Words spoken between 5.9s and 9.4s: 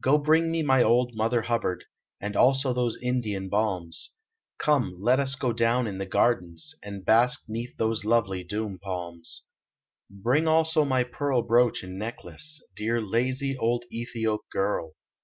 the gai^lens And bask neath those lovely dhoum palm*